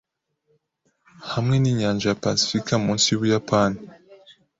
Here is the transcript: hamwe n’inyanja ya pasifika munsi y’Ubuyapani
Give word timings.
hamwe 1.31 1.55
n’inyanja 1.59 2.05
ya 2.09 2.19
pasifika 2.23 2.73
munsi 2.83 3.05
y’Ubuyapani 3.09 3.79